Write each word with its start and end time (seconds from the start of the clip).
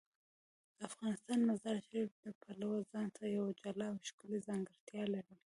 افغانستان 0.87 1.37
د 1.39 1.43
مزارشریف 1.51 2.09
د 2.23 2.25
پلوه 2.41 2.77
ځانته 2.91 3.23
یوه 3.35 3.51
جلا 3.61 3.87
او 3.91 3.97
ښکلې 4.07 4.39
ځانګړتیا 4.47 5.03
لري. 5.15 5.35